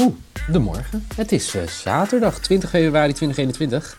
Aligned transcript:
Goedemorgen. 0.00 1.06
Het 1.14 1.32
is 1.32 1.54
uh, 1.54 1.66
zaterdag 1.66 2.38
20 2.38 2.70
februari 2.70 3.12
2021. 3.12 3.98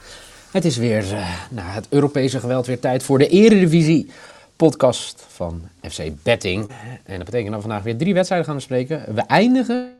Het 0.51 0.65
is 0.65 0.77
weer 0.77 1.03
uh, 1.03 1.41
nou, 1.49 1.67
het 1.67 1.87
Europese 1.89 2.39
geweld 2.39 2.65
weer 2.65 2.79
tijd 2.79 3.03
voor 3.03 3.17
de 3.17 3.27
Eredivisie 3.27 4.11
podcast 4.55 5.25
van 5.27 5.61
FC 5.81 6.01
Betting. 6.23 6.69
En 7.03 7.15
dat 7.15 7.25
betekent 7.25 7.51
dat 7.51 7.55
we 7.55 7.67
vandaag 7.67 7.83
weer 7.83 7.97
drie 7.97 8.13
wedstrijden 8.13 8.47
gaan 8.47 8.57
bespreken. 8.57 9.15
We 9.15 9.21
eindigen 9.21 9.97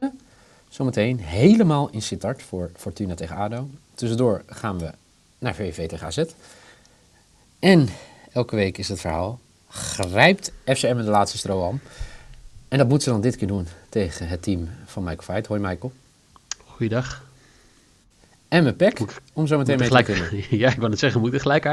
zometeen 0.70 1.20
helemaal 1.20 1.90
in 1.92 2.02
Sittard 2.02 2.44
voor 2.44 2.72
Fortuna 2.76 3.16
tegen 3.16 3.36
ADO. 3.36 3.70
Tussendoor 3.96 4.44
gaan 4.46 4.80
we 4.80 4.92
naar 5.40 5.56
VVV 5.56 5.88
tegen 5.88 6.08
AZ. 6.08 6.24
En 7.60 7.90
elke 8.32 8.56
week 8.56 8.78
is 8.78 8.88
het 8.88 9.00
verhaal, 9.00 9.40
grijpt 9.70 10.52
FCM 10.66 10.98
in 10.98 11.06
de 11.06 11.12
laatste 11.12 11.38
strohalm. 11.38 11.80
En 12.72 12.78
dat 12.78 12.88
moet 12.88 13.04
ze 13.04 13.10
dan 13.10 13.22
dit 13.22 13.36
keer 13.36 13.48
doen 13.48 13.68
tegen 13.90 14.28
het 14.28 14.42
team 14.42 14.70
van 14.86 15.04
Michael 15.04 15.24
Veit. 15.24 15.48
Hoi 15.48 15.60
Michael. 15.60 15.92
Goeiedag. 16.66 17.24
En 18.48 18.64
mijn 18.64 18.76
pek, 18.76 19.00
om 19.34 19.48
zo 19.48 19.58
meteen 19.58 19.78
mee 19.78 19.88
gelijk, 19.88 20.06
te 20.06 20.12
kunnen. 20.12 20.46
Ja, 20.60 20.70
ik 20.70 20.78
wou 20.78 20.90
net 20.90 21.00
zeggen, 21.00 21.20
moet 21.20 21.30
ik 21.30 21.36
er 21.36 21.42
gelijk 21.42 21.66
uh, 21.66 21.72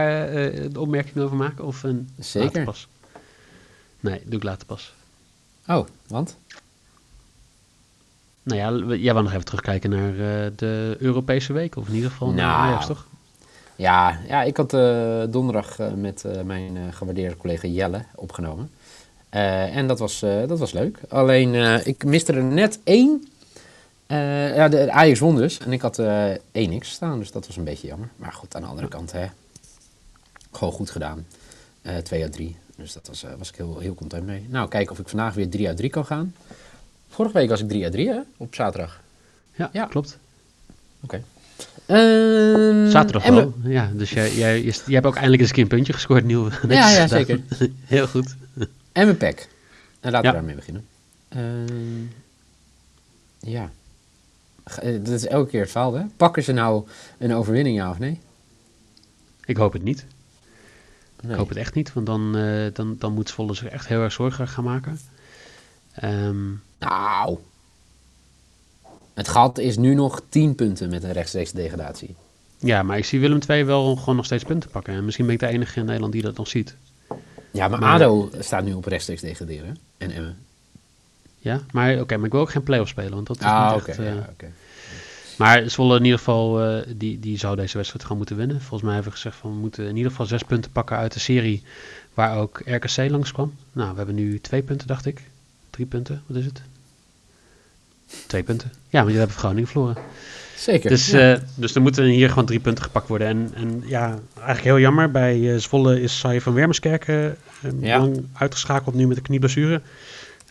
de 0.72 0.80
opmerking 0.80 1.16
over 1.16 1.36
maken? 1.36 1.64
Of 1.64 1.82
een 1.82 2.08
Zeker. 2.18 2.64
pas? 2.64 2.88
Nee, 4.00 4.22
doe 4.24 4.36
ik 4.36 4.42
later 4.42 4.66
pas. 4.66 4.94
Oh, 5.66 5.86
want? 6.06 6.36
Nou 8.42 8.60
ja, 8.60 8.96
jij 8.96 9.12
wou 9.12 9.24
nog 9.24 9.32
even 9.32 9.44
terugkijken 9.44 9.90
naar 9.90 10.12
uh, 10.12 10.50
de 10.56 10.96
Europese 10.98 11.52
week, 11.52 11.76
of 11.76 11.88
in 11.88 11.94
ieder 11.94 12.10
geval 12.10 12.28
nou, 12.28 12.38
naar 12.40 12.56
Ajax, 12.56 12.86
toch? 12.86 13.06
Ja, 13.76 14.20
ja 14.28 14.42
ik 14.42 14.56
had 14.56 14.72
uh, 14.74 15.22
donderdag 15.28 15.78
met 15.96 16.24
mijn 16.44 16.92
gewaardeerde 16.92 17.36
collega 17.36 17.68
Jelle 17.68 18.04
opgenomen. 18.14 18.70
En 19.30 19.86
dat 19.86 19.98
was, 19.98 20.20
dat 20.20 20.58
was 20.58 20.72
leuk. 20.72 21.00
Alleen, 21.08 21.54
ik 21.86 22.04
miste 22.04 22.32
er 22.32 22.42
net 22.42 22.78
één 22.84 23.28
uh, 24.08 24.56
ja, 24.56 24.68
de, 24.68 24.92
Ajax 24.92 25.18
won 25.18 25.36
dus. 25.36 25.58
En 25.58 25.72
ik 25.72 25.80
had 25.80 25.98
uh, 25.98 26.34
1x 26.52 26.80
staan, 26.80 27.18
dus 27.18 27.30
dat 27.30 27.46
was 27.46 27.56
een 27.56 27.64
beetje 27.64 27.86
jammer. 27.86 28.08
Maar 28.16 28.32
goed, 28.32 28.54
aan 28.54 28.62
de 28.62 28.68
andere 28.68 28.88
kant, 28.88 29.12
hè, 29.12 29.26
gewoon 30.52 30.72
goed 30.72 30.90
gedaan. 30.90 31.26
Uh, 31.82 31.96
2 31.96 32.22
uit 32.22 32.32
3. 32.32 32.56
Dus 32.76 32.92
dat 32.92 33.06
was, 33.06 33.24
was 33.38 33.48
ik 33.48 33.56
heel, 33.56 33.78
heel 33.78 33.94
content 33.94 34.26
mee. 34.26 34.46
Nou, 34.48 34.68
kijken 34.68 34.92
of 34.92 34.98
ik 34.98 35.08
vandaag 35.08 35.34
weer 35.34 35.48
3 35.48 35.66
uit 35.66 35.76
3 35.76 35.90
kan 35.90 36.06
gaan. 36.06 36.34
Vorige 37.08 37.34
week 37.34 37.48
was 37.48 37.60
ik 37.60 37.68
3 37.68 37.82
uit 37.84 37.92
3, 37.92 38.08
hè? 38.08 38.18
Op 38.36 38.54
zaterdag. 38.54 39.00
Ja, 39.54 39.70
ja. 39.72 39.84
klopt. 39.84 40.18
Oké. 41.00 41.22
Okay. 41.86 42.00
Um, 42.70 42.90
zaterdag 42.90 43.26
wel. 43.26 43.54
Ja, 43.62 43.90
dus 43.94 44.10
jij, 44.10 44.34
jij, 44.34 44.62
jij, 44.62 44.74
hebt 44.86 45.06
ook 45.06 45.14
eindelijk 45.14 45.40
eens 45.40 45.48
een 45.48 45.54
keer 45.54 45.64
een 45.64 45.68
puntje 45.68 45.92
gescoord, 45.92 46.24
nieuw. 46.24 46.48
Ja, 46.68 46.90
ja, 46.90 47.06
zeker. 47.18 47.40
heel 47.84 48.06
goed. 48.06 48.34
En 48.98 49.04
mijn 49.04 49.16
pack. 49.16 49.48
En 50.00 50.10
laten 50.10 50.28
ja. 50.28 50.30
we 50.30 50.36
daarmee 50.36 50.54
beginnen. 50.54 50.86
Uh, 51.36 52.08
ja. 53.38 53.70
Dat 54.82 55.08
is 55.08 55.26
elke 55.26 55.50
keer 55.50 55.60
het 55.60 55.70
verhaal, 55.70 55.94
hè? 55.94 56.04
Pakken 56.16 56.42
ze 56.42 56.52
nou 56.52 56.86
een 57.18 57.34
overwinning, 57.34 57.76
ja 57.76 57.90
of 57.90 57.98
nee? 57.98 58.20
Ik 59.44 59.56
hoop 59.56 59.72
het 59.72 59.82
niet. 59.82 60.04
Nee. 61.20 61.32
Ik 61.32 61.38
hoop 61.38 61.48
het 61.48 61.58
echt 61.58 61.74
niet, 61.74 61.92
want 61.92 62.06
dan, 62.06 62.36
uh, 62.36 62.66
dan, 62.72 62.96
dan 62.98 63.12
moet 63.12 63.28
Zwolle 63.28 63.54
zich 63.54 63.68
echt 63.68 63.86
heel 63.86 64.02
erg 64.02 64.12
zorgen 64.12 64.48
gaan 64.48 64.64
maken. 64.64 65.00
Um, 66.04 66.62
nou, 66.78 67.38
het 69.14 69.28
gat 69.28 69.58
is 69.58 69.76
nu 69.76 69.94
nog 69.94 70.22
10 70.28 70.54
punten 70.54 70.90
met 70.90 71.02
een 71.02 71.12
rechtstreeks 71.12 71.52
degradatie. 71.52 72.14
Ja, 72.58 72.82
maar 72.82 72.98
ik 72.98 73.04
zie 73.04 73.20
Willem 73.20 73.40
II 73.48 73.64
wel 73.64 73.96
gewoon 73.96 74.16
nog 74.16 74.24
steeds 74.24 74.44
punten 74.44 74.70
pakken. 74.70 74.94
En 74.94 75.04
misschien 75.04 75.26
ben 75.26 75.34
ik 75.34 75.40
de 75.40 75.46
enige 75.46 75.80
in 75.80 75.86
Nederland 75.86 76.12
die 76.12 76.22
dat 76.22 76.36
nog 76.36 76.48
ziet. 76.48 76.76
Ja, 77.58 77.68
maar, 77.68 77.80
maar 77.80 77.92
ADO 77.92 78.30
staat 78.38 78.64
nu 78.64 78.72
op 78.72 78.84
rechtstreeks 78.84 79.20
degraderen. 79.20 79.76
En 79.98 80.10
Emmen. 80.10 80.36
Ja, 81.38 81.60
maar 81.72 81.92
oké, 81.92 82.00
okay, 82.00 82.16
maar 82.16 82.26
ik 82.26 82.32
wil 82.32 82.40
ook 82.40 82.50
geen 82.50 82.62
play-off 82.62 82.90
spelen, 82.90 83.14
want 83.14 83.26
dat 83.26 83.40
is 83.40 83.44
ah, 83.44 83.72
niet 83.72 83.80
okay, 83.80 83.94
echt... 83.94 83.98
Uh, 83.98 84.14
ja, 84.14 84.28
okay. 84.32 84.50
Maar 85.38 85.70
Zwolle 85.70 85.96
in 85.96 86.04
ieder 86.04 86.18
geval, 86.18 86.76
uh, 86.76 86.82
die, 86.96 87.20
die 87.20 87.38
zou 87.38 87.56
deze 87.56 87.76
wedstrijd 87.76 88.02
gewoon 88.02 88.18
moeten 88.18 88.36
winnen. 88.36 88.60
Volgens 88.60 88.82
mij 88.82 88.94
hebben 88.94 89.10
we 89.12 89.18
gezegd 89.18 89.36
van 89.36 89.50
we 89.50 89.56
moeten 89.56 89.88
in 89.88 89.96
ieder 89.96 90.10
geval 90.10 90.26
zes 90.26 90.42
punten 90.42 90.72
pakken 90.72 90.96
uit 90.96 91.12
de 91.12 91.18
serie 91.18 91.62
waar 92.14 92.38
ook 92.38 92.62
RKC 92.64 92.96
langskwam. 92.96 93.54
Nou, 93.72 93.90
we 93.90 93.96
hebben 93.96 94.14
nu 94.14 94.40
twee 94.40 94.62
punten, 94.62 94.86
dacht 94.86 95.06
ik. 95.06 95.22
Drie 95.70 95.86
punten, 95.86 96.22
wat 96.26 96.36
is 96.36 96.44
het? 96.44 96.62
Twee 98.26 98.42
punten. 98.42 98.70
Ja, 98.70 98.98
want 98.98 99.04
jullie 99.04 99.18
hebben 99.18 99.36
Groningen 99.36 99.68
verloren. 99.68 99.96
Zeker. 100.56 100.90
Dus, 100.90 101.10
ja. 101.10 101.34
uh, 101.34 101.40
dus 101.54 101.74
er 101.74 101.82
moeten 101.82 102.04
hier 102.04 102.28
gewoon 102.28 102.46
drie 102.46 102.60
punten 102.60 102.84
gepakt 102.84 103.08
worden. 103.08 103.26
En, 103.26 103.50
en 103.54 103.82
ja, 103.86 104.18
eigenlijk 104.34 104.64
heel 104.64 104.78
jammer. 104.78 105.10
Bij 105.10 105.38
uh, 105.38 105.58
Zwolle 105.58 106.02
is 106.02 106.18
Sai 106.18 106.40
van 106.40 106.54
Wermerskerken 106.54 107.36
ja. 107.80 107.98
lang 107.98 108.24
uitgeschakeld 108.32 108.94
nu 108.94 109.06
met 109.06 109.16
de 109.16 109.22
knieblessure. 109.22 109.80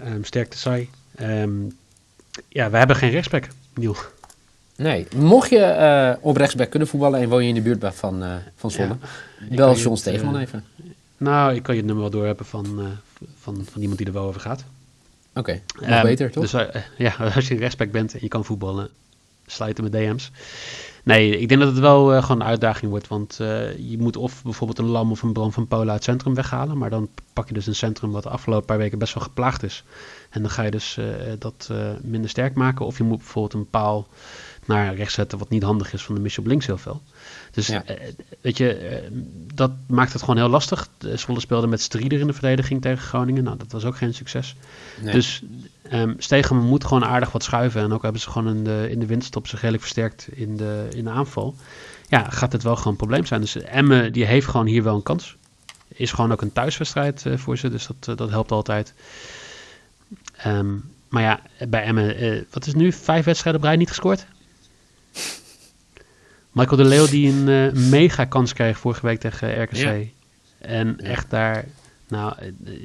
Um, 0.06 0.24
sterkte 0.24 0.58
Sai. 0.58 0.90
Um, 1.22 1.78
ja, 2.48 2.70
we 2.70 2.78
hebben 2.78 2.96
geen 2.96 3.12
rechtsback, 3.12 3.48
Niel. 3.74 3.96
Nee, 4.76 5.08
mocht 5.16 5.50
je 5.50 6.18
op 6.22 6.38
rechtsback 6.38 6.70
kunnen 6.70 6.88
voetballen 6.88 7.20
en 7.20 7.30
woon 7.30 7.44
je 7.44 7.50
in 7.50 7.56
de 7.56 7.62
buurt 7.62 7.96
van, 7.96 8.24
van 8.56 8.72
Zwolle, 8.72 8.98
ja, 9.50 9.56
bel 9.56 9.76
John 9.76 9.96
Stegeman 9.96 10.36
uh, 10.36 10.42
even. 10.42 10.64
Nou, 11.18 11.56
ik 11.56 11.64
kan 11.64 11.76
je 11.76 11.80
het 11.80 11.90
nummer 11.90 12.10
wel 12.10 12.20
doorhebben 12.20 12.46
van, 12.46 12.80
van, 13.42 13.66
van 13.72 13.82
iemand 13.82 13.98
die 13.98 14.08
er 14.08 14.14
wel 14.14 14.28
over 14.28 14.42
gaat. 14.42 14.64
Oké, 15.38 15.40
okay, 15.40 15.90
nog 15.90 15.98
um, 15.98 16.02
beter 16.02 16.32
toch? 16.32 16.50
Dus 16.50 16.68
ja, 16.98 17.16
als 17.36 17.48
je 17.48 17.56
rechtsback 17.56 17.92
bent 17.92 18.14
en 18.14 18.20
je 18.22 18.28
kan 18.28 18.46
voetballen, 18.46 18.90
sluiten 19.46 19.84
met 19.84 19.94
DM's. 19.94 20.32
Nee, 21.08 21.38
ik 21.38 21.48
denk 21.48 21.62
dat 21.62 21.70
het 21.70 21.80
wel 21.80 22.16
uh, 22.16 22.22
gewoon 22.22 22.42
een 22.42 22.48
uitdaging 22.48 22.92
wordt. 22.92 23.08
Want 23.08 23.38
uh, 23.42 23.78
je 23.78 23.98
moet 23.98 24.18
of 24.18 24.44
bijvoorbeeld 24.44 24.80
een 24.80 24.86
Lam 24.86 25.12
of 25.12 25.22
een 25.22 25.34
Bram 25.34 25.52
van 25.52 25.68
Polen 25.68 25.86
uit 25.86 25.96
het 25.96 26.04
centrum 26.04 26.34
weghalen. 26.34 26.78
Maar 26.78 26.90
dan 26.90 27.10
pak 27.34 27.48
je 27.48 27.54
dus 27.54 27.68
een 27.68 27.76
centrum 27.76 28.12
wat 28.12 28.24
de 28.24 28.30
afgelopen 28.30 28.66
paar 28.66 28.78
weken 28.78 29.00
best 29.00 29.14
wel 29.14 29.24
geplaagd 29.24 29.64
is. 29.64 29.84
En 30.30 30.42
dan 30.42 30.52
ga 30.52 30.64
je 30.64 30.72
dus 30.72 30.98
uh, 30.98 31.06
dat 31.40 31.72
minder 32.02 32.30
sterk 32.30 32.56
maken. 32.56 32.86
Of 32.86 32.98
je 32.98 33.04
moet 33.04 33.18
bijvoorbeeld 33.18 33.54
een 33.54 33.70
paal 33.70 34.08
naar 34.66 34.96
rechts 34.96 35.14
zetten 35.14 35.38
wat 35.38 35.50
niet 35.50 35.64
handig 35.64 35.94
is 35.94 36.04
van 36.04 36.16
de 36.16 36.22
missie 36.22 36.44
op 36.44 36.50
links 36.50 36.66
heel 36.66 36.78
veel. 36.78 37.02
Dus 37.58 37.68
ja. 37.68 37.84
weet 38.42 38.58
je, 38.58 39.02
dat 39.54 39.72
maakt 39.88 40.14
het 40.14 40.22
gewoon 40.22 40.38
heel 40.38 40.50
lastig. 40.50 40.88
Zwolle 41.16 41.40
speelde 41.40 41.68
met 41.68 41.82
Strieder 41.82 42.20
in 42.20 42.28
de 42.28 42.34
verdediging 42.34 42.82
tegen 42.82 43.04
Groningen. 43.04 43.44
Nou, 43.44 43.58
dat 43.58 43.72
was 43.72 43.86
ook 43.86 43.98
geen 43.98 44.14
succes. 44.14 44.56
Nee. 45.02 45.14
Dus 45.14 45.44
um, 45.94 46.16
Stegeman 46.18 46.66
moet 46.66 46.86
gewoon 46.86 47.06
aardig 47.06 47.32
wat 47.32 47.44
schuiven. 47.44 47.82
En 47.82 47.94
ook 47.94 48.02
hebben 48.02 48.22
ze 48.22 48.30
gewoon 48.30 48.56
in 48.56 48.64
de, 48.64 48.88
in 48.90 49.00
de 49.00 49.06
winststop 49.06 49.48
zich 49.48 49.60
redelijk 49.60 49.84
versterkt 49.84 50.28
in 50.32 50.58
de, 50.58 50.88
in 50.96 51.04
de 51.04 51.10
aanval. 51.10 51.56
Ja, 52.08 52.30
gaat 52.30 52.52
het 52.52 52.64
wel 52.64 52.76
gewoon 52.76 52.92
een 52.92 53.00
probleem 53.00 53.26
zijn. 53.26 53.42
Dus 53.42 53.56
Emme 53.56 54.12
die 54.12 54.26
heeft 54.26 54.48
gewoon 54.48 54.66
hier 54.66 54.84
wel 54.84 54.96
een 54.96 55.04
kans. 55.04 55.36
Is 55.88 56.12
gewoon 56.12 56.32
ook 56.32 56.42
een 56.42 56.54
thuiswedstrijd 56.54 57.26
uh, 57.26 57.38
voor 57.38 57.58
ze, 57.58 57.70
dus 57.70 57.88
dat, 57.88 58.08
uh, 58.10 58.16
dat 58.16 58.30
helpt 58.30 58.52
altijd. 58.52 58.94
Um, 60.46 60.92
maar 61.10 61.24
ja, 61.24 61.40
bij 61.68 61.84
Emme, 61.84 62.20
uh, 62.20 62.44
wat 62.52 62.66
is 62.66 62.74
nu? 62.74 62.92
Vijf 62.92 63.26
wedstrijden 63.26 63.62
op 63.62 63.68
rij 63.68 63.78
niet 63.78 63.90
gescoord? 63.90 64.26
Michael 66.58 66.78
de 66.78 66.86
Leeuw 66.86 67.08
die 67.08 67.32
een 67.32 67.48
uh, 67.48 67.90
mega 67.90 68.26
kans 68.26 68.54
kreeg 68.54 68.78
vorige 68.78 69.06
week 69.06 69.20
tegen 69.20 69.62
RKC. 69.62 69.76
Ja. 69.76 70.00
En 70.58 70.98
ja. 70.98 71.04
echt 71.04 71.30
daar, 71.30 71.66
nou, 72.08 72.34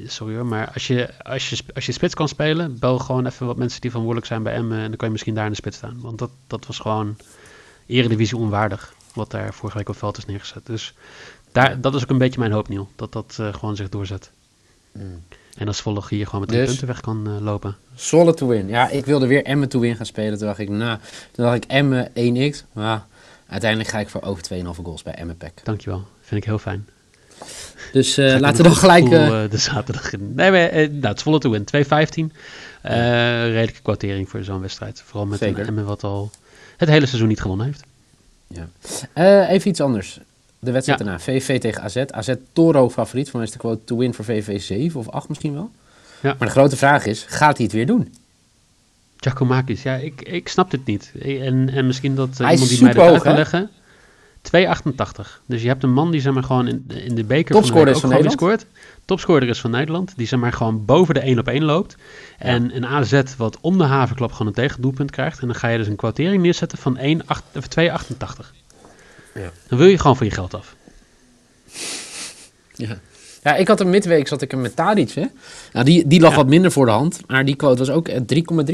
sorry 0.06 0.34
hoor, 0.34 0.46
maar 0.46 0.70
als 0.72 0.86
je, 0.86 1.22
als, 1.22 1.50
je, 1.50 1.58
als 1.74 1.86
je 1.86 1.92
spits 1.92 2.14
kan 2.14 2.28
spelen, 2.28 2.78
bel 2.78 2.98
gewoon 2.98 3.26
even 3.26 3.46
wat 3.46 3.56
mensen 3.56 3.80
die 3.80 3.90
verantwoordelijk 3.90 4.32
zijn 4.32 4.42
bij 4.42 4.54
Emmen 4.54 4.78
en 4.78 4.88
dan 4.88 4.96
kan 4.96 5.06
je 5.06 5.12
misschien 5.12 5.34
daar 5.34 5.44
in 5.44 5.50
de 5.50 5.56
spits 5.56 5.76
staan. 5.76 6.00
Want 6.00 6.18
dat, 6.18 6.30
dat 6.46 6.66
was 6.66 6.78
gewoon 6.78 7.16
eredivisie 7.86 8.36
onwaardig, 8.36 8.94
wat 9.14 9.30
daar 9.30 9.54
vorige 9.54 9.78
week 9.78 9.88
op 9.88 9.96
veld 9.96 10.18
is 10.18 10.26
neergezet. 10.26 10.66
Dus 10.66 10.94
daar, 11.52 11.80
dat 11.80 11.94
is 11.94 12.02
ook 12.02 12.10
een 12.10 12.18
beetje 12.18 12.40
mijn 12.40 12.52
hoop, 12.52 12.68
Niel, 12.68 12.88
dat 12.96 13.12
dat 13.12 13.36
uh, 13.40 13.54
gewoon 13.54 13.76
zich 13.76 13.88
doorzet. 13.88 14.30
Mm. 14.92 15.22
En 15.56 15.66
als 15.66 15.76
Zwolle 15.76 16.02
hier 16.08 16.24
gewoon 16.24 16.40
met 16.40 16.48
drie 16.48 16.60
dus, 16.60 16.70
punten 16.70 16.86
weg 16.86 17.00
kan 17.00 17.28
uh, 17.28 17.40
lopen. 17.40 17.76
Zwolle 17.94 18.34
to 18.34 18.46
win. 18.46 18.68
Ja, 18.68 18.88
ik 18.88 19.04
wilde 19.04 19.26
weer 19.26 19.44
Emmen 19.44 19.68
to 19.68 19.80
win 19.80 19.96
gaan 19.96 20.06
spelen. 20.06 20.38
Toen 20.38 20.46
dacht 20.46 20.58
ik, 20.58 20.68
nou, 20.68 20.98
toen 21.30 21.44
dacht 21.44 21.56
ik 21.56 21.64
Emmen 21.64 22.08
1x. 22.08 22.72
Maar 22.72 23.06
uiteindelijk 23.52 23.90
ga 23.90 23.98
ik 23.98 24.08
voor 24.08 24.22
over 24.22 24.44
2,5 24.54 24.60
goals 24.82 25.02
bij 25.02 25.14
Emmen 25.14 25.36
Pack. 25.36 25.64
Dankjewel, 25.64 26.06
vind 26.20 26.40
ik 26.40 26.46
heel 26.46 26.58
fijn. 26.58 26.88
Dus 27.92 28.18
uh, 28.18 28.36
laten 28.38 28.56
we 28.56 28.62
dan 28.62 28.76
gelijk... 28.76 29.04
Gevoel, 29.08 29.42
uh, 29.44 29.50
de 29.50 29.56
zaterdag 29.56 30.12
in. 30.12 30.34
Nee, 30.34 30.50
maar, 30.50 30.74
uh, 30.74 30.88
nou, 30.88 31.06
het 31.06 31.20
Zwolle 31.20 31.38
to 31.38 31.50
win. 31.50 31.64
2,15. 31.64 32.36
Ja. 32.82 33.44
redelijke 33.44 33.82
kwartering 33.82 34.28
voor 34.28 34.44
zo'n 34.44 34.60
wedstrijd. 34.60 35.02
Vooral 35.04 35.26
met 35.26 35.40
een 35.40 35.56
Emmen 35.56 35.84
wat 35.84 36.04
al 36.04 36.30
het 36.76 36.88
hele 36.88 37.06
seizoen 37.06 37.28
niet 37.28 37.40
gewonnen 37.40 37.66
heeft. 37.66 37.82
Ja. 38.46 39.48
even 39.48 39.70
iets 39.70 39.80
anders. 39.80 40.20
de 40.58 40.70
wedstrijd 40.70 40.98
Ja. 40.98 41.04
daarna. 41.04 41.20
VVV 41.20 41.60
tegen 41.60 41.82
AZ. 41.82 41.96
AZ 41.96 42.34
Toro 42.52 42.90
favoriet. 42.90 43.30
Voor 43.30 43.38
mij 43.38 43.48
is 43.48 43.54
de 43.54 43.60
quote 43.60 43.84
to 43.84 43.96
win 43.96 44.14
voor 44.14 44.24
VVV 44.24 44.60
7 44.60 45.00
of 45.00 45.08
8 45.08 45.28
misschien 45.28 45.54
wel. 45.54 45.70
Ja. 46.22 46.34
Maar 46.38 46.48
de 46.48 46.54
grote 46.54 46.76
vraag 46.76 47.06
is, 47.06 47.24
gaat 47.28 47.56
hij 47.56 47.66
het 47.66 47.74
weer 47.74 47.86
doen? 47.86 48.14
Giacomakis, 49.22 49.82
ja, 49.82 49.94
ik, 49.94 50.22
ik 50.22 50.48
snap 50.48 50.70
dit 50.70 50.84
niet. 50.84 51.12
En, 51.22 51.70
en 51.70 51.86
misschien 51.86 52.14
dat 52.14 52.28
eh, 52.30 52.38
Hij 52.38 52.54
is 52.54 52.60
iemand 52.60 52.70
die 52.70 52.82
mij 52.82 52.92
dat 52.92 53.12
uit 53.12 53.22
kan 53.22 53.34
leggen. 53.34 53.70
2,88. 54.42 55.42
Dus 55.46 55.62
je 55.62 55.68
hebt 55.68 55.82
een 55.82 55.92
man 55.92 56.10
die 56.10 56.20
zeg 56.20 56.32
maar 56.32 56.42
gewoon 56.42 56.68
in, 56.68 56.84
in 56.88 57.14
de 57.14 57.24
beker 57.24 57.54
Topscorer 57.54 57.98
van, 57.98 58.10
is 58.10 58.16
de 58.16 58.22
van 58.22 58.30
scoort. 58.32 58.66
Topscorer 59.04 59.48
is 59.48 59.60
van 59.60 59.70
Nederland. 59.70 60.12
Die 60.16 60.26
zeg 60.26 60.40
maar 60.40 60.52
gewoon 60.52 60.84
boven 60.84 61.14
de 61.14 61.20
1 61.20 61.38
op 61.38 61.48
1 61.48 61.64
loopt. 61.64 61.96
En 62.38 62.76
een 62.76 62.86
AZ 62.86 63.22
wat 63.36 63.58
om 63.60 63.78
de 63.78 63.84
havenklap 63.84 64.32
gewoon 64.32 64.46
een 64.46 64.52
tegendoelpunt 64.52 65.10
krijgt. 65.10 65.40
En 65.40 65.46
dan 65.46 65.56
ga 65.56 65.68
je 65.68 65.78
dus 65.78 65.86
een 65.86 65.96
kwartering 65.96 66.42
neerzetten 66.42 66.78
van 66.78 66.96
1, 66.96 67.26
acht- 67.26 67.44
of 67.56 67.66
2,88. 67.66 68.50
Ja. 69.34 69.50
Dan 69.68 69.78
wil 69.78 69.86
je 69.86 69.98
gewoon 69.98 70.16
van 70.16 70.26
je 70.26 70.32
geld 70.32 70.54
af. 70.54 70.74
Ja. 72.74 72.98
Ja, 73.42 73.54
ik 73.54 73.68
had 73.68 73.80
een 73.80 73.90
midweek, 73.90 74.28
zat 74.28 74.42
ik 74.42 74.50
hem 74.50 74.60
met 74.60 74.76
Tadic, 74.76 75.10
hè. 75.10 75.26
Nou, 75.72 75.84
die, 75.84 76.06
die 76.06 76.20
lag 76.20 76.30
Ja. 76.30 76.36
wat 76.36 76.46
minder 76.46 76.72
voor 76.72 76.86
de 76.86 76.92
hand. 76.92 77.20
Maar 77.26 77.44
die 77.44 77.56
quote 77.56 77.78
was 77.78 77.90
ook 77.90 78.08
eh, 78.08 78.20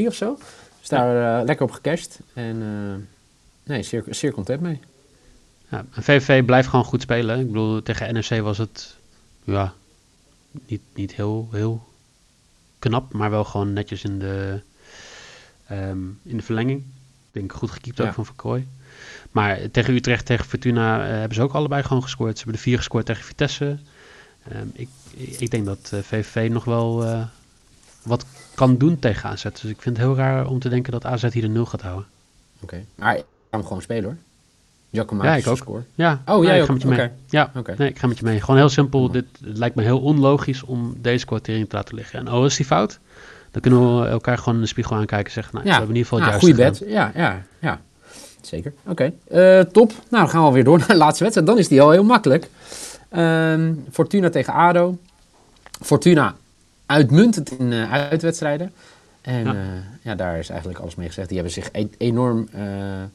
3,3 0.01 0.07
of 0.07 0.13
zo. 0.13 0.37
Dus 0.79 0.89
daar 0.89 1.39
eh, 1.39 1.45
lekker 1.45 1.65
op 1.65 1.71
gecashed. 1.71 2.19
En 2.33 2.61
eh, 2.61 3.73
nee, 3.73 3.83
zeer, 3.83 4.03
zeer 4.09 4.31
content 4.31 4.61
mee. 4.61 4.79
Ja, 5.69 5.85
en 5.93 6.03
VVV 6.03 6.45
blijft 6.45 6.69
gewoon 6.69 6.85
goed 6.85 7.01
spelen. 7.01 7.39
Ik 7.39 7.47
bedoel, 7.47 7.83
tegen 7.83 8.13
NEC 8.13 8.41
was 8.41 8.57
het 8.57 8.95
ja, 9.43 9.73
niet, 10.65 10.81
niet 10.93 11.13
heel, 11.13 11.49
heel 11.51 11.87
knap, 12.79 13.13
maar 13.13 13.29
wel 13.29 13.43
gewoon 13.43 13.73
netjes 13.73 14.03
in 14.03 14.19
de, 14.19 14.59
ehm, 15.67 15.97
in 16.23 16.37
de 16.37 16.43
verlenging. 16.43 16.79
Ik 16.79 16.85
denk 17.31 17.53
goed 17.53 17.71
gekiept 17.71 18.01
ook 18.01 18.13
van 18.13 18.25
Verkooy. 18.25 18.67
Maar 19.31 19.59
tegen 19.71 19.93
Utrecht, 19.95 20.25
tegen 20.25 20.45
Fortuna 20.45 21.03
eh, 21.03 21.09
hebben 21.09 21.35
ze 21.35 21.41
ook 21.41 21.53
allebei 21.53 21.83
gewoon 21.83 22.03
gescoord. 22.03 22.31
Ze 22.31 22.37
hebben 22.37 22.55
de 22.55 22.61
vier 22.61 22.77
gescoord 22.77 23.05
tegen 23.05 23.23
Vitesse. 23.23 23.77
Ehm, 24.47 24.65
ik, 24.73 24.87
ik 25.37 25.51
denk 25.51 25.65
dat 25.65 25.89
eh, 25.93 25.99
VVV 25.99 26.49
nog 26.51 26.63
wel 26.65 27.03
eh, 27.05 27.21
wat 28.03 28.25
kan 28.55 28.77
doen 28.77 28.99
tegen 28.99 29.29
AZ. 29.29 29.43
Dus 29.43 29.63
ik 29.63 29.81
vind 29.81 29.97
het 29.97 30.05
heel 30.05 30.15
raar 30.15 30.47
om 30.47 30.59
te 30.59 30.69
denken 30.69 30.91
dat 30.91 31.05
AZ 31.05 31.23
hier 31.33 31.41
de 31.41 31.47
nul 31.47 31.65
gaat 31.65 31.81
houden. 31.81 32.05
Oké. 32.61 32.83
Maar 32.95 33.15
ik 33.15 33.19
ga 33.51 33.57
hem 33.57 33.63
gewoon 33.63 33.81
spelen, 33.81 34.03
hoor. 34.03 34.15
Giacomo 34.91 35.23
Ja, 35.23 35.35
ik 35.35 35.47
ook. 35.47 35.57
score. 35.57 35.81
Ja, 35.95 36.21
Oh, 36.25 36.35
nee, 36.37 36.45
jij 36.45 36.59
ik 36.59 36.65
ga 36.65 36.71
met 36.73 36.81
je 36.81 36.87
mee. 36.87 36.99
Oké. 36.99 37.11
Ja, 37.29 37.51
Oké. 37.55 37.75
nee, 37.77 37.89
ik 37.89 37.99
ga 37.99 38.07
met 38.07 38.17
je 38.19 38.23
mee. 38.25 38.39
Gewoon 38.41 38.55
heel 38.59 38.69
simpel. 38.69 39.11
Dit 39.11 39.25
het 39.45 39.57
lijkt 39.57 39.75
me 39.75 39.83
heel 39.83 39.99
onlogisch 39.99 40.63
om 40.63 40.95
deze 41.01 41.25
kwartering 41.25 41.69
te 41.69 41.75
laten 41.75 41.95
liggen. 41.95 42.19
En 42.19 42.31
oh, 42.31 42.45
is 42.45 42.55
die 42.55 42.65
fout? 42.65 42.99
Dan 43.51 43.61
kunnen 43.61 44.01
we 44.01 44.07
elkaar 44.07 44.37
gewoon 44.37 44.55
in 44.55 44.61
de 44.61 44.67
spiegel 44.67 44.95
aankijken 44.95 45.25
en 45.27 45.31
zeggen, 45.31 45.53
nou, 45.53 45.63
we 45.65 45.71
Ja, 45.71 45.77
hebben 45.77 45.95
in 45.95 46.01
ieder 46.01 46.11
geval 46.11 46.31
het 46.31 46.41
ja 46.41 46.47
juiste 46.47 46.63
goede 46.73 46.85
bed. 46.85 46.93
Ja, 46.93 47.11
ja, 47.29 47.43
ja. 47.59 47.81
Zeker. 48.41 48.73
Oké. 48.85 49.13
Eh, 49.27 49.59
top. 49.59 49.89
Nou, 49.91 50.03
dan 50.09 50.29
gaan 50.29 50.39
we 50.41 50.47
alweer 50.47 50.63
door 50.63 50.77
naar 50.77 50.87
de 50.87 50.95
laatste 50.95 51.23
wedstrijd. 51.23 51.49
Dan 51.49 51.57
is 51.59 51.67
die 51.67 51.81
al 51.81 51.89
heel 51.91 52.03
makkelijk. 52.03 52.49
Ehm, 53.09 53.73
Fortuna 53.91 54.29
tegen 54.29 54.53
ADO. 54.53 54.97
Fortuna 55.81 56.35
uitmuntend 56.85 57.51
in 57.59 57.73
eh, 57.73 57.91
uitwedstrijden. 57.91 58.71
En 59.21 59.43
Ja. 59.43 59.53
ja. 59.53 59.83
ja, 60.01 60.15
daar 60.15 60.39
is 60.39 60.49
eigenlijk 60.49 60.79
alles 60.79 60.95
mee 60.95 61.07
gezegd. 61.07 61.27
Die 61.27 61.37
hebben 61.37 61.53
zich 61.55 61.69
e- 61.71 61.87
enorm 61.97 62.47
eh, 62.51 63.01
eh, 63.01 63.07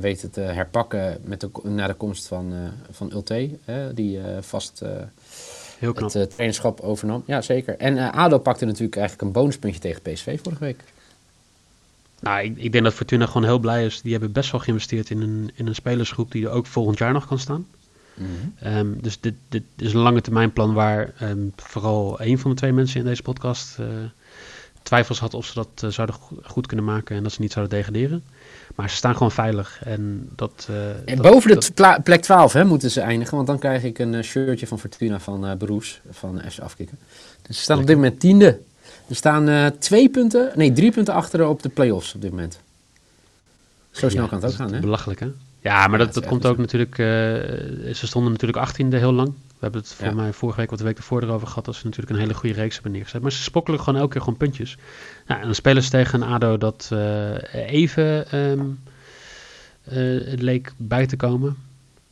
weten 0.00 0.30
te 0.30 0.40
herpakken 0.40 1.18
met 1.24 1.40
de, 1.40 1.50
na 1.62 1.86
de 1.86 1.94
komst 1.94 2.26
van, 2.26 2.52
eh, 2.52 2.58
van 2.90 3.10
Ulte. 3.12 3.50
die 3.94 4.20
eh, 4.20 4.24
vast 4.42 4.82
eh, 4.82 4.90
Heel 5.78 5.92
knap. 5.92 6.12
het 6.12 6.22
eh, 6.22 6.28
trainerschap 6.34 6.80
overnam. 6.80 7.22
Ja, 7.26 7.40
zeker. 7.40 7.76
En 7.78 7.98
eh, 7.98 8.12
ADO 8.14 8.38
pakte 8.38 8.64
natuurlijk 8.64 8.96
eigenlijk 8.96 9.26
een 9.26 9.32
bonuspuntje 9.42 9.80
tegen 9.80 10.02
PSV 10.02 10.38
vorige 10.42 10.64
week. 10.64 10.80
Nou, 12.20 12.42
ik, 12.44 12.56
ik 12.56 12.72
denk 12.72 12.84
dat 12.84 12.94
Fortuna 12.94 13.26
gewoon 13.26 13.44
heel 13.44 13.58
blij 13.58 13.84
is. 13.84 14.02
Die 14.02 14.12
hebben 14.12 14.32
best 14.32 14.50
wel 14.50 14.60
geïnvesteerd 14.60 15.10
in 15.10 15.20
een, 15.20 15.50
in 15.54 15.66
een 15.66 15.74
spelersgroep 15.74 16.32
die 16.32 16.44
er 16.44 16.50
ook 16.50 16.66
volgend 16.66 16.98
jaar 16.98 17.12
nog 17.12 17.26
kan 17.26 17.38
staan. 17.38 17.66
Ehm, 18.60 18.86
dus 19.00 19.20
dit, 19.20 19.34
dit 19.48 19.62
is 19.76 19.92
een 19.92 20.00
lange 20.00 20.20
termijn 20.20 20.52
plan 20.52 20.72
waar 20.74 21.12
ehm, 21.18 21.38
vooral 21.56 22.20
een 22.20 22.38
van 22.38 22.50
de 22.50 22.56
twee 22.56 22.72
mensen 22.72 23.00
in 23.00 23.06
deze 23.06 23.22
podcast 23.22 23.78
eh, 23.78 23.86
twijfels 24.82 25.20
had 25.20 25.34
of 25.34 25.46
ze 25.46 25.54
dat 25.54 25.68
eh, 25.74 25.90
zouden 25.90 26.16
go- 26.16 26.36
goed 26.44 26.66
kunnen 26.66 26.84
maken 26.86 27.16
en 27.16 27.22
dat 27.22 27.32
ze 27.32 27.40
niet 27.40 27.52
zouden 27.52 27.76
degraderen. 27.76 28.22
Maar 28.74 28.90
ze 28.90 28.96
staan 28.96 29.12
gewoon 29.12 29.30
veilig 29.32 29.80
en 29.84 30.28
dat... 30.36 30.66
eh, 30.70 30.88
En 30.90 31.04
dat- 31.04 31.32
boven 31.32 31.60
de 31.60 31.70
dat- 31.74 32.02
plek 32.02 32.22
12 32.22 32.52
hè, 32.52 32.64
moeten 32.64 32.90
ze 32.90 33.00
eindigen, 33.00 33.34
want 33.34 33.46
dan 33.46 33.58
krijg 33.58 33.82
ik 33.82 33.98
een 33.98 34.24
shirtje 34.24 34.66
van 34.66 34.78
Fortuna 34.78 35.20
van 35.20 35.58
Beroes, 35.58 36.00
van 36.10 36.40
FC 36.50 36.58
Afkikken. 36.58 36.98
Dus 37.42 37.56
ze 37.56 37.62
staan 37.62 37.78
op 37.78 37.86
dit 37.86 37.96
moment 37.96 38.20
tiende. 38.20 38.58
Er 39.08 39.16
staan 39.16 39.72
twee 39.78 40.08
punten, 40.08 40.52
nee 40.54 40.72
drie 40.72 40.92
punten 40.92 41.14
achter 41.14 41.46
op 41.46 41.62
de 41.62 41.68
play-offs 41.68 42.14
op 42.14 42.20
dit 42.20 42.30
moment. 42.30 42.60
Zo 43.90 44.08
snel 44.08 44.22
Ja, 44.22 44.28
kan 44.28 44.40
het 44.42 44.50
ook 44.50 44.56
gaan, 44.56 44.72
hè? 44.72 44.80
Belachelijk, 44.80 45.20
hè? 45.20 45.30
Ja, 45.60 45.86
maar 45.86 45.98
dat, 45.98 46.14
dat 46.14 46.26
komt 46.26 46.46
ook 46.46 46.56
natuurlijk... 46.56 46.98
eh, 46.98 47.06
ze 47.94 48.06
stonden 48.06 48.32
natuurlijk 48.32 48.70
18e 48.70 48.88
heel 48.88 49.12
lang. 49.12 49.28
We 49.28 49.64
hebben 49.64 49.80
het 49.80 49.92
voor 49.92 50.06
Ja. 50.06 50.12
mij 50.12 50.32
vorige 50.32 50.60
week 50.60 50.72
of 50.72 50.78
de 50.78 50.84
week 50.84 50.96
ervoor 50.96 51.22
erover 51.22 51.46
gehad... 51.46 51.64
dat 51.64 51.74
ze 51.74 51.84
natuurlijk 51.84 52.12
een 52.12 52.20
hele 52.22 52.34
goede 52.34 52.54
reeks 52.54 52.74
hebben 52.74 52.92
neergezet. 52.92 53.22
Maar 53.22 53.32
ze 53.32 53.42
spokkelen 53.42 53.80
gewoon 53.80 54.00
elke 54.00 54.12
keer 54.12 54.22
gewoon 54.22 54.38
puntjes. 54.38 54.76
Nou, 55.26 55.40
en 55.40 55.46
dan 55.46 55.54
spelen 55.54 55.82
ze 55.82 55.90
tegen 55.90 56.22
een 56.22 56.28
ADO 56.28 56.58
dat 56.58 56.88
eh, 56.92 57.70
even 57.72 58.26
het 60.28 60.42
leek 60.42 60.72
bij 60.76 61.06
te 61.06 61.16
komen. 61.16 61.56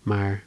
Maar 0.02 0.42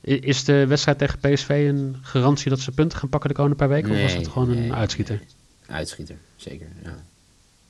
is 0.00 0.44
de 0.44 0.66
wedstrijd 0.66 0.98
tegen 0.98 1.18
PSV 1.18 1.66
een 1.68 1.96
garantie 2.02 2.50
dat 2.50 2.60
ze 2.60 2.72
punten 2.72 2.98
gaan 2.98 3.08
pakken 3.08 3.28
de 3.28 3.36
komende 3.36 3.56
paar 3.56 3.68
weken? 3.68 3.90
of 3.90 4.02
was 4.02 4.12
het 4.12 4.28
gewoon 4.28 4.48
nee, 4.48 4.64
een 4.64 4.74
uitschieter? 4.74 5.20
Uitschieter, 5.66 6.16
zeker. 6.36 6.66
Ja. 6.82 6.94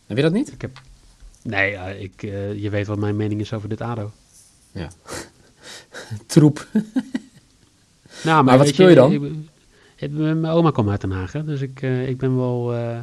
Heb 0.07 0.17
je 0.17 0.23
dat 0.23 0.33
niet? 0.33 0.53
Ik 0.53 0.61
heb... 0.61 0.81
Nee, 1.47 1.99
ik, 2.01 2.23
eh, 2.23 2.63
je 2.63 2.71
weet 2.71 2.87
wat 2.87 2.99
mijn 2.99 3.17
mening 3.17 3.41
is 3.41 3.53
over 3.53 3.69
dit 3.69 3.81
ADO. 3.81 4.13
Ja. 4.73 4.89
Troep. 6.27 6.67
Nou, 8.25 8.45
Maar 8.45 8.59
wat 8.59 8.69
speel 8.69 8.89
je 8.89 8.95
dan? 8.95 9.13
ik- 9.13 9.23
ik- 9.97 10.11
mijn 10.11 10.47
oma 10.47 10.71
komt 10.71 10.89
uit 10.89 11.01
Den 11.01 11.11
Haag, 11.11 11.33
hè, 11.33 11.45
dus 11.45 11.61
ik, 11.61 11.83
eh, 11.83 12.09
ik 12.09 12.19
ben 12.19 12.37
wel... 12.37 12.75
eh, 12.75 12.99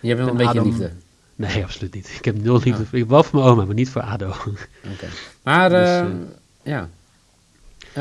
Je 0.00 0.08
hebt 0.08 0.20
wel 0.20 0.28
een 0.28 0.36
beetje 0.36 0.62
liefde. 0.62 0.92
nee, 1.36 1.62
absoluut 1.62 1.94
niet. 1.94 2.10
Ik 2.18 2.24
heb 2.24 2.42
nul 2.42 2.60
liefde. 2.64 2.98
Ik 2.98 3.06
wel 3.06 3.22
voor 3.22 3.38
mijn 3.40 3.50
oma, 3.52 3.64
maar 3.64 3.74
niet 3.74 3.88
voor 3.90 4.02
ADO. 4.02 4.28
Oké. 4.92 5.06
Maar, 5.42 5.68
Dus, 5.70 6.10
ja. 6.62 6.88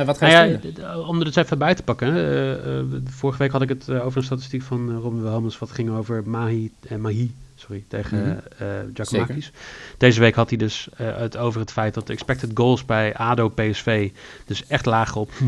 Wat 0.05 0.17
ga 0.17 0.27
je 0.27 0.59
Nou 0.59 0.73
ja, 0.75 0.99
om 0.99 1.19
er 1.19 1.25
dus 1.25 1.35
even 1.35 1.57
bij 1.57 1.75
te 1.75 1.83
pakken. 1.83 3.03
vorige 3.09 3.39
week 3.39 3.51
had 3.51 3.61
ik 3.61 3.69
het 3.69 3.89
over 3.89 4.17
een 4.17 4.23
statistiek 4.23 4.61
van 4.61 4.95
Robin 4.99 5.21
Wilhelmus... 5.21 5.57
wat 5.59 5.71
ging 5.71 5.89
over 5.89 6.23
Mahi, 6.29 6.71
eh, 6.81 6.97
Mahi 6.97 7.33
sorry, 7.59 7.83
tegen 7.87 8.43
eh 8.57 8.67
Giacomakis. 8.93 9.51
Deze 9.97 10.19
week 10.19 10.35
had 10.35 10.49
hij 10.49 10.57
dus 10.57 10.87
eh, 10.97 11.17
het 11.17 11.37
over 11.37 11.59
het 11.59 11.71
feit 11.71 11.93
dat 11.93 12.07
de 12.07 12.13
expected 12.13 12.51
goals 12.53 12.85
bij 12.85 13.15
ADO 13.15 13.49
PSV... 13.49 14.11
dus 14.45 14.67
echt 14.67 14.85
lagen 14.85 15.21
op 15.21 15.31
0,63 15.41 15.47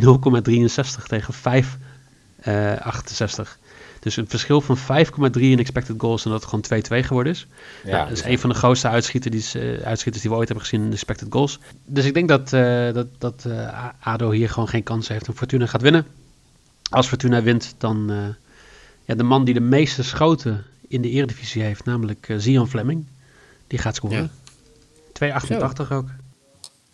tegen 1.08 1.34
5,68. 1.34 3.60
Dus 4.02 4.18
een 4.18 4.30
verschil 4.30 4.62
van 4.62 4.78
5,3 4.78 5.42
in 5.42 5.60
expected 5.60 5.96
goals... 5.98 6.26
en 6.26 6.32
dat 6.32 6.42
het 6.42 6.50
gewoon 6.50 7.04
2-2 7.04 7.06
geworden 7.06 7.34
is. 7.34 7.48
Ja, 7.84 8.04
dat 8.04 8.18
is 8.18 8.24
een 8.24 8.40
van 8.40 8.50
de 8.50 8.56
grootste 8.56 8.88
uitschieters 8.88 9.52
die, 9.52 9.62
eh, 9.62 9.86
uitschieters 9.86 10.24
die 10.24 10.32
we 10.32 10.38
ooit 10.38 10.48
hebben 10.48 10.66
gezien 10.66 10.84
in 10.84 10.90
de 10.90 10.96
expected 10.96 11.28
goals. 11.30 11.60
Dus 11.86 12.06
ik 12.06 12.14
denk 12.14 12.28
dat, 12.28 12.54
eh, 12.54 12.94
dat, 12.94 13.08
dat 13.18 13.46
eh, 13.46 13.88
ADO 14.00 14.32
hier 14.32 14.50
gewoon 14.50 14.70
geen 14.70 14.84
kans 14.84 15.08
heeft 15.08 15.28
en 15.28 15.36
Fortuna 15.36 15.66
gaat 15.66 15.82
winnen. 15.82 16.06
Als 16.90 17.08
Fortuna 17.08 17.42
wint, 17.42 17.76
dan 17.78 18.12
uh, 18.12 18.18
ja, 19.06 19.16
de 19.16 19.24
man 19.24 19.44
die 19.44 19.54
de 19.54 19.60
meeste 19.60 20.04
schoten 20.04 20.66
in 20.92 21.02
de 21.02 21.10
eredivisie 21.10 21.62
heeft, 21.62 21.86
namelijk 21.86 22.30
uh, 22.30 22.38
Zian 22.38 22.68
Fleming, 22.68 23.06
die 23.68 23.80
gaat 23.80 23.96
scoren. 23.96 24.32
Ja. 25.14 25.42
2,88 25.42 25.92
ook. 25.92 26.10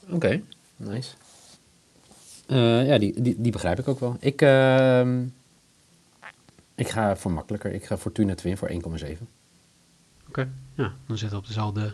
Oké, 0.04 0.16
okay. 0.16 0.44
nice. 0.76 1.12
Uh, 2.48 2.88
ja, 2.88 2.98
die, 2.98 3.22
die, 3.22 3.36
die, 3.38 3.52
begrijp 3.52 3.80
ik 3.80 3.88
ook 3.88 4.00
wel. 4.00 4.18
Ik, 4.20 4.42
uh, 4.42 5.22
ik 6.76 6.90
ga 6.90 7.16
voor 7.16 7.32
makkelijker. 7.32 7.74
Ik 7.74 7.86
ga 7.86 7.98
Fortuna 7.98 8.36
winnen 8.42 8.58
voor 8.58 8.70
1,7. 8.70 8.76
Oké, 8.76 9.18
okay. 10.28 10.48
ja, 10.74 10.94
dan 11.08 11.18
zitten 11.18 11.38
we 11.38 11.44
op 11.44 11.48
dezelfde 11.48 11.94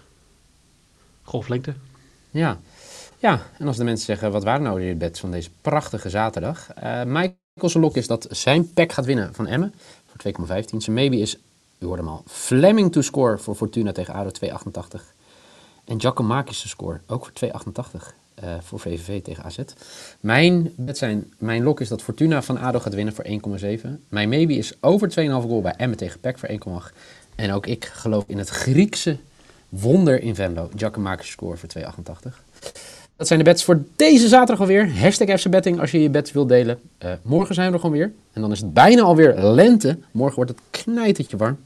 golflengte. 1.21 1.73
Ja. 2.31 2.59
ja, 3.19 3.41
en 3.57 3.67
als 3.67 3.77
de 3.77 3.83
mensen 3.83 4.05
zeggen, 4.05 4.31
wat 4.31 4.43
waren 4.43 4.63
nou 4.63 4.87
de 4.87 4.95
bets 4.95 5.19
van 5.19 5.31
deze 5.31 5.49
prachtige 5.61 6.09
zaterdag? 6.09 6.67
Uh, 6.83 7.03
Michael 7.03 7.81
lok 7.81 7.95
is 7.95 8.07
dat 8.07 8.27
zijn 8.29 8.73
pack 8.73 8.91
gaat 8.91 9.05
winnen 9.05 9.33
van 9.33 9.47
Emmen 9.47 9.73
voor 10.05 10.33
2,15. 10.47 10.77
Zijn 10.77 10.95
maybe 10.95 11.17
is, 11.17 11.37
u 11.83 11.85
hoorde 11.85 12.01
hem 12.01 12.11
al, 12.11 12.23
Fleming 12.25 12.91
to 12.91 13.01
score 13.01 13.37
voor 13.37 13.55
Fortuna 13.55 13.91
tegen 13.91 14.13
ADO 14.13 14.29
2,88. 14.45 15.01
En 15.85 16.01
Giacomakis 16.01 16.61
te 16.61 16.67
score, 16.67 16.99
ook 17.07 17.31
voor 17.33 17.49
2,88 17.49 18.01
uh, 18.43 18.49
voor 18.61 18.79
VVV 18.79 19.21
tegen 19.21 19.43
AZ. 19.43 19.57
Mijn, 20.19 20.73
bet 20.75 20.97
zijn, 20.97 21.33
mijn 21.37 21.63
lok 21.63 21.81
is 21.81 21.87
dat 21.87 22.01
Fortuna 22.01 22.41
van 22.41 22.57
ADO 22.57 22.79
gaat 22.79 22.93
winnen 22.93 23.13
voor 23.13 23.25
1,7. 23.25 23.87
Mijn 24.09 24.29
maybe 24.29 24.53
is 24.53 24.73
over 24.79 25.09
2,5 25.09 25.15
goal 25.25 25.61
bij 25.61 25.73
Emmen 25.77 25.97
tegen 25.97 26.19
PEC 26.19 26.39
voor 26.39 26.49
1,8. 26.91 26.97
En 27.35 27.51
ook 27.51 27.67
ik 27.67 27.85
geloof 27.85 28.23
in 28.27 28.37
het 28.37 28.49
Griekse 28.49 29.17
wonder 29.69 30.21
in 30.21 30.35
Venlo. 30.35 30.69
Giacomakis 30.75 31.29
score 31.29 31.57
voor 31.57 31.69
2,88. 31.79 31.83
Dat 33.15 33.27
zijn 33.27 33.39
de 33.39 33.45
bets 33.45 33.63
voor 33.63 33.83
deze 33.95 34.27
zaterdag 34.27 34.59
alweer. 34.59 34.99
Hashtag 34.99 35.39
FC 35.39 35.49
Betting 35.49 35.79
als 35.79 35.91
je 35.91 36.01
je 36.01 36.09
bets 36.09 36.31
wilt 36.31 36.49
delen. 36.49 36.79
Uh, 37.03 37.11
morgen 37.21 37.55
zijn 37.55 37.67
we 37.67 37.73
er 37.73 37.79
gewoon 37.79 37.95
weer. 37.95 38.11
En 38.33 38.41
dan 38.41 38.51
is 38.51 38.59
het 38.59 38.73
bijna 38.73 39.01
alweer 39.01 39.43
lente. 39.43 39.97
Morgen 40.11 40.35
wordt 40.35 40.51
het 40.51 40.59
knijtertje 40.69 41.37
warm. 41.37 41.57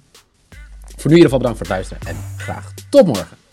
Voor 1.07 1.15
nu 1.15 1.21
in 1.21 1.27
ieder 1.27 1.39
geval 1.39 1.53
bedankt 1.57 1.67
voor 1.67 1.77
het 1.77 1.89
luisteren 1.91 2.17
en 2.17 2.37
graag 2.37 2.73
tot 2.89 3.05
morgen. 3.05 3.46